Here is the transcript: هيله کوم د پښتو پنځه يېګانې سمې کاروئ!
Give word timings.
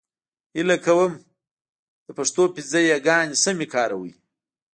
هيله 0.55 0.77
کوم 0.85 1.11
د 2.05 2.07
پښتو 2.17 2.43
پنځه 2.55 2.79
يېګانې 2.89 3.35
سمې 3.43 3.67
کاروئ! 3.73 4.11